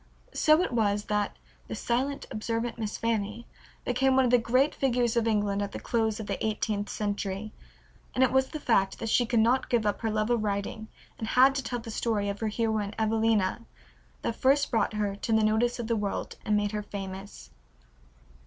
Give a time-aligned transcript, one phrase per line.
[0.33, 3.45] So it was that "the silent, observant Miss Fanny"
[3.85, 7.53] became one of the great figures of England at the close of the eighteenth century,
[8.15, 10.87] and it was the fact that she could not give up her love of writing
[11.19, 13.61] and had to tell the story of her heroine Evelina
[14.23, 17.51] that first brought her to the notice of the world and made her famous.